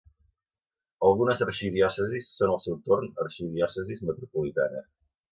Algunes 1.09 1.43
arxidiòcesis 1.45 2.31
són 2.37 2.53
al 2.53 2.57
seu 2.63 2.79
torn 2.87 3.11
arxidiòcesis 3.25 4.01
metropolitanes. 4.11 4.89